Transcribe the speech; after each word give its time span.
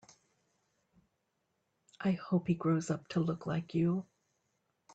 I 1.99 2.13
hope 2.13 2.47
he 2.47 2.55
grows 2.55 2.89
up 2.89 3.07
to 3.09 3.19
look 3.19 3.45
like 3.45 3.75
you. 3.75 4.07